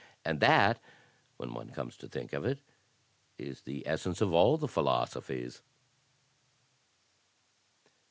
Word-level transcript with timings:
And 0.25 0.39
that, 0.39 0.79
when 1.37 1.53
one 1.53 1.69
comes 1.69 1.95
to 1.97 2.07
think 2.07 2.33
of 2.33 2.43
it, 2.43 2.57
is 3.37 3.61
the 3.61 3.85
essence 3.85 4.19
of 4.19 4.33
all 4.33 4.57
the 4.57 4.67
philosophies." 4.67 5.61